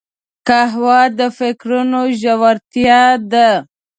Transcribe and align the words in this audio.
قهوه 0.47 0.99
د 1.19 1.19
فکرونو 1.37 2.01
ژورتیا 2.21 3.03
ده 3.31 3.49